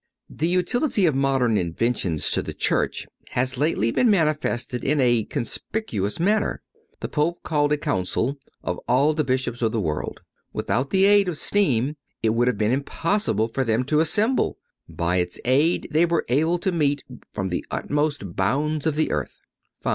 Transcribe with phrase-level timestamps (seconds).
[0.29, 5.25] (109) The utility of modern inventions to the Church has lately been manifested in a
[5.25, 6.63] conspicuous manner.
[7.01, 10.23] The Pope called a council of all the Bishops of the world.
[10.53, 14.57] Without the aid of steam it would have been almost impossible for them to assemble;
[14.89, 19.37] by its aid they were able to meet from the uttermost bounds of the earth.
[19.83, 19.89] V.